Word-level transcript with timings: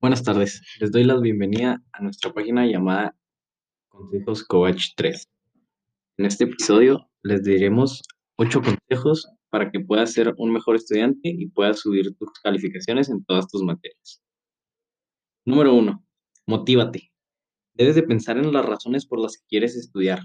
Buenas 0.00 0.22
tardes, 0.22 0.62
les 0.78 0.92
doy 0.92 1.02
la 1.02 1.18
bienvenida 1.18 1.82
a 1.90 2.00
nuestra 2.00 2.32
página 2.32 2.64
llamada 2.64 3.16
Consejos 3.88 4.44
Coach 4.44 4.90
3. 4.94 5.28
En 6.18 6.26
este 6.26 6.44
episodio 6.44 7.10
les 7.24 7.42
diremos 7.42 8.02
8 8.36 8.62
consejos 8.62 9.28
para 9.50 9.72
que 9.72 9.80
puedas 9.80 10.12
ser 10.12 10.32
un 10.38 10.52
mejor 10.52 10.76
estudiante 10.76 11.30
y 11.30 11.48
puedas 11.48 11.80
subir 11.80 12.14
tus 12.14 12.30
calificaciones 12.44 13.08
en 13.08 13.24
todas 13.24 13.48
tus 13.48 13.64
materias. 13.64 14.22
Número 15.44 15.74
1. 15.74 16.00
Motívate. 16.46 17.10
Debes 17.74 17.96
de 17.96 18.04
pensar 18.04 18.38
en 18.38 18.52
las 18.52 18.64
razones 18.64 19.04
por 19.04 19.18
las 19.18 19.36
que 19.36 19.46
quieres 19.48 19.74
estudiar. 19.74 20.20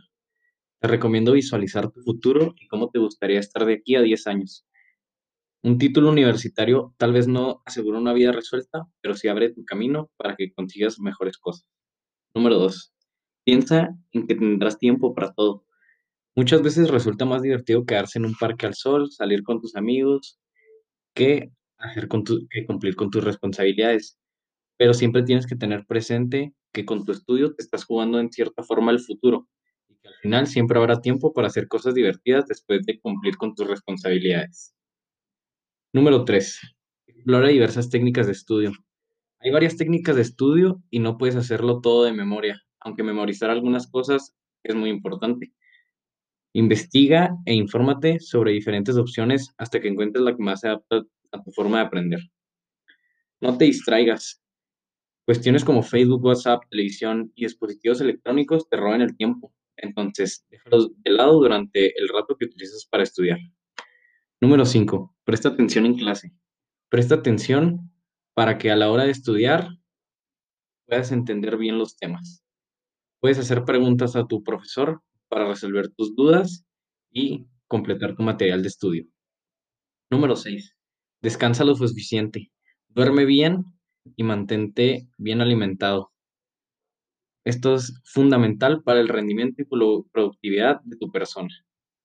Te 0.81 0.87
recomiendo 0.87 1.31
visualizar 1.31 1.89
tu 1.89 1.99
futuro 2.01 2.53
y 2.59 2.67
cómo 2.67 2.91
te 2.91 2.99
gustaría 2.99 3.39
estar 3.39 3.65
de 3.65 3.73
aquí 3.73 3.95
a 3.95 4.01
10 4.03 4.27
años. 4.27 4.67
Un 5.63 5.77
título 5.77 6.09
universitario 6.09 6.93
tal 6.97 7.13
vez 7.13 7.27
no 7.27 7.61
asegura 7.65 7.97
una 7.97 8.13
vida 8.13 8.31
resuelta, 8.31 8.87
pero 9.01 9.15
sí 9.15 9.27
abre 9.29 9.49
tu 9.51 9.63
camino 9.65 10.09
para 10.17 10.35
que 10.35 10.53
consigas 10.53 10.99
mejores 10.99 11.37
cosas. 11.37 11.65
Número 12.35 12.57
2. 12.59 12.93
Piensa 13.45 13.97
en 14.13 14.27
que 14.27 14.35
tendrás 14.35 14.79
tiempo 14.79 15.13
para 15.15 15.33
todo. 15.33 15.65
Muchas 16.35 16.61
veces 16.63 16.89
resulta 16.89 17.25
más 17.25 17.41
divertido 17.43 17.85
quedarse 17.85 18.19
en 18.19 18.25
un 18.25 18.35
parque 18.35 18.65
al 18.67 18.75
sol, 18.75 19.11
salir 19.11 19.43
con 19.43 19.61
tus 19.61 19.75
amigos, 19.75 20.39
que, 21.15 21.51
hacer 21.77 22.07
con 22.07 22.23
tu- 22.23 22.47
que 22.49 22.65
cumplir 22.65 22.95
con 22.95 23.09
tus 23.11 23.23
responsabilidades. 23.23 24.17
Pero 24.77 24.93
siempre 24.93 25.23
tienes 25.23 25.47
que 25.47 25.55
tener 25.57 25.85
presente 25.87 26.53
que 26.73 26.85
con 26.85 27.05
tu 27.05 27.11
estudio 27.13 27.55
te 27.55 27.63
estás 27.63 27.85
jugando 27.85 28.19
en 28.19 28.31
cierta 28.31 28.63
forma 28.63 28.91
el 28.91 28.99
futuro 29.01 29.47
y 29.89 29.95
que 30.01 30.09
al 30.09 30.15
final 30.15 30.47
siempre 30.47 30.79
habrá 30.79 31.01
tiempo 31.01 31.33
para 31.33 31.47
hacer 31.47 31.67
cosas 31.67 31.95
divertidas 31.95 32.47
después 32.47 32.85
de 32.85 32.99
cumplir 32.99 33.37
con 33.37 33.55
tus 33.55 33.67
responsabilidades. 33.67 34.72
Número 35.95 36.25
3. 36.25 36.59
Explora 37.05 37.49
diversas 37.49 37.91
técnicas 37.91 38.25
de 38.25 38.31
estudio. 38.31 38.71
Hay 39.39 39.51
varias 39.51 39.77
técnicas 39.77 40.15
de 40.15 40.23
estudio 40.23 40.81
y 40.89 40.97
no 40.97 41.19
puedes 41.19 41.35
hacerlo 41.35 41.81
todo 41.81 42.05
de 42.05 42.13
memoria, 42.13 42.63
aunque 42.79 43.03
memorizar 43.03 43.51
algunas 43.51 43.85
cosas 43.85 44.33
es 44.63 44.73
muy 44.73 44.89
importante. 44.89 45.53
Investiga 46.53 47.35
e 47.45 47.53
infórmate 47.53 48.19
sobre 48.19 48.53
diferentes 48.53 48.97
opciones 48.97 49.53
hasta 49.59 49.79
que 49.79 49.87
encuentres 49.87 50.23
la 50.23 50.35
que 50.35 50.41
más 50.41 50.61
se 50.61 50.69
adapta 50.69 51.03
a 51.31 51.43
tu 51.43 51.51
forma 51.51 51.77
de 51.77 51.85
aprender. 51.85 52.21
No 53.39 53.55
te 53.59 53.65
distraigas. 53.65 54.41
Cuestiones 55.27 55.63
como 55.63 55.83
Facebook, 55.83 56.25
WhatsApp, 56.25 56.63
televisión 56.71 57.31
y 57.35 57.43
dispositivos 57.43 58.01
electrónicos 58.01 58.67
te 58.67 58.77
roban 58.77 59.01
el 59.01 59.15
tiempo. 59.15 59.53
Entonces, 59.77 60.43
déjalos 60.49 60.89
de 61.03 61.11
lado 61.11 61.33
durante 61.33 61.95
el 61.99 62.09
rato 62.09 62.35
que 62.35 62.45
utilizas 62.45 62.87
para 62.89 63.03
estudiar. 63.03 63.37
Número 64.43 64.65
5. 64.65 65.15
Presta 65.23 65.47
atención 65.47 65.85
en 65.85 65.95
clase. 65.95 66.33
Presta 66.89 67.15
atención 67.15 67.89
para 68.33 68.57
que 68.57 68.71
a 68.71 68.75
la 68.75 68.91
hora 68.91 69.05
de 69.05 69.11
estudiar 69.11 69.69
puedas 70.85 71.13
entender 71.13 71.55
bien 71.55 71.77
los 71.77 71.95
temas. 71.95 72.43
Puedes 73.21 73.39
hacer 73.39 73.63
preguntas 73.63 74.17
a 74.17 74.27
tu 74.27 74.43
profesor 74.43 75.01
para 75.29 75.47
resolver 75.47 75.87
tus 75.95 76.13
dudas 76.13 76.65
y 77.09 77.47
completar 77.69 78.17
tu 78.17 78.23
material 78.23 78.61
de 78.63 78.67
estudio. 78.67 79.05
Número 80.11 80.35
6. 80.35 80.75
Descansa 81.21 81.63
lo 81.63 81.73
suficiente. 81.75 82.51
Duerme 82.89 83.23
bien 83.23 83.63
y 84.17 84.23
mantente 84.23 85.07
bien 85.17 85.39
alimentado. 85.39 86.11
Esto 87.45 87.75
es 87.75 87.93
fundamental 88.03 88.83
para 88.83 88.99
el 88.99 89.07
rendimiento 89.07 89.61
y 89.61 89.65
pro- 89.65 90.05
productividad 90.11 90.81
de 90.81 90.97
tu 90.97 91.09
persona. 91.13 91.53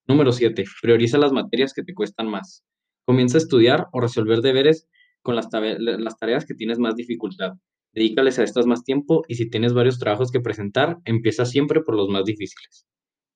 Número 0.09 0.31
7. 0.31 0.65
Prioriza 0.81 1.19
las 1.19 1.31
materias 1.31 1.71
que 1.71 1.83
te 1.83 1.93
cuestan 1.93 2.27
más. 2.27 2.65
Comienza 3.05 3.37
a 3.37 3.41
estudiar 3.41 3.89
o 3.93 4.01
resolver 4.01 4.41
deberes 4.41 4.87
con 5.21 5.35
las, 5.35 5.49
tareas 5.49 6.45
que 6.45 6.55
tienes 6.55 6.79
más 6.79 6.95
dificultad. 6.95 7.51
Dedícales 7.93 8.39
a 8.39 8.43
estas 8.43 8.65
más 8.65 8.83
tiempo 8.83 9.23
y 9.27 9.35
si 9.35 9.51
tienes 9.51 9.73
varios 9.73 9.99
trabajos 9.99 10.31
que 10.31 10.39
presentar, 10.39 10.97
empieza 11.05 11.45
siempre 11.45 11.81
por 11.81 11.95
los 11.95 12.09
más 12.09 12.25
difíciles. 12.25 12.87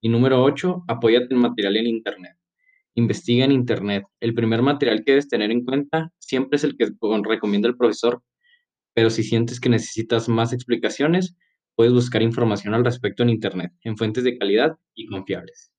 Y 0.01 0.09
número 0.09 0.43
8. 0.43 0.85
Apóyate 0.87 1.35
en 1.35 1.41
material 1.41 1.77
en 1.77 1.85
Internet. 1.85 2.37
Investiga 2.95 3.45
en 3.45 3.51
Internet. 3.51 4.05
El 4.19 4.33
primer 4.33 4.63
material 4.63 5.03
que 5.05 5.11
debes 5.11 5.27
tener 5.27 5.51
en 5.51 5.65
cuenta 5.65 6.11
siempre 6.17 6.55
es 6.55 6.63
el 6.63 6.75
que 6.75 6.87
recomienda 7.23 7.67
el 7.67 7.77
profesor, 7.77 8.23
pero 8.95 9.11
si 9.11 9.21
sientes 9.21 9.59
que 9.59 9.69
necesitas 9.69 10.27
más 10.27 10.53
explicaciones, 10.53 11.35
puedes 11.75 11.93
buscar 11.93 12.23
información 12.23 12.73
al 12.73 12.83
respecto 12.83 13.21
en 13.21 13.29
Internet, 13.29 13.73
en 13.83 13.95
fuentes 13.95 14.23
de 14.23 14.39
calidad 14.39 14.75
y 14.95 15.05
confiables. 15.05 15.72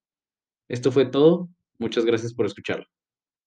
Esto 0.69 0.93
fue 0.93 1.07
todo. 1.07 1.49
Muchas 1.79 2.05
gracias 2.05 2.35
por 2.35 2.47
escucharlo. 2.47 2.87